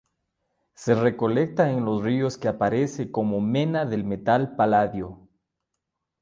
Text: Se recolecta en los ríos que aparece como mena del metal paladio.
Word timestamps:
Se 0.73 0.95
recolecta 0.95 1.69
en 1.69 1.85
los 1.85 2.01
ríos 2.01 2.39
que 2.39 2.47
aparece 2.47 3.11
como 3.11 3.39
mena 3.39 3.85
del 3.85 4.03
metal 4.03 4.55
paladio. 4.55 5.29